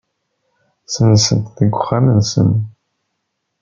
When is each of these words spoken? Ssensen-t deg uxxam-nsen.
Ssensen-t 0.85 1.47
deg 1.57 1.73
uxxam-nsen. 1.79 2.49